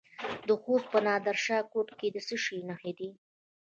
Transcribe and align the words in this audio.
د 0.47 0.49
خوست 0.61 0.87
په 0.93 0.99
نادر 1.07 1.37
شاه 1.45 1.63
کوټ 1.71 1.89
کې 1.99 2.07
د 2.11 2.17
څه 2.27 2.35
شي 2.43 2.57
نښې 2.69 2.91
دي؟ 2.99 3.09